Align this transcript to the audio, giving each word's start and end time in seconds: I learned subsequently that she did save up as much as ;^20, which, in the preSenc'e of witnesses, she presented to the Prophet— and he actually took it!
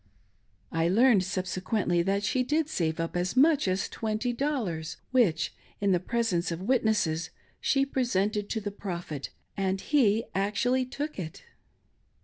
I 0.71 0.87
learned 0.89 1.23
subsequently 1.23 2.01
that 2.01 2.23
she 2.23 2.41
did 2.41 2.67
save 2.69 2.99
up 2.99 3.15
as 3.15 3.37
much 3.37 3.67
as 3.67 3.87
;^20, 3.87 4.97
which, 5.11 5.53
in 5.79 5.91
the 5.91 5.99
preSenc'e 5.99 6.51
of 6.51 6.63
witnesses, 6.63 7.29
she 7.59 7.85
presented 7.85 8.49
to 8.49 8.59
the 8.59 8.71
Prophet— 8.71 9.29
and 9.55 9.79
he 9.79 10.23
actually 10.33 10.85
took 10.85 11.19
it! 11.19 11.43